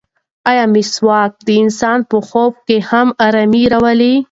[0.49, 4.13] ایا مسواک د انسان په خوب کې هم ارامي راولي؟